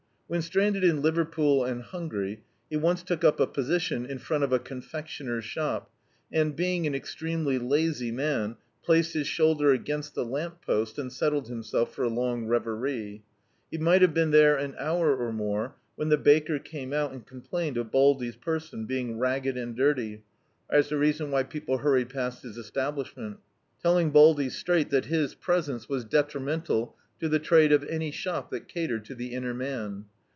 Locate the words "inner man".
29.33-30.05